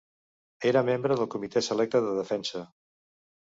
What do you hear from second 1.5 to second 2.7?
Selecte de Defensa.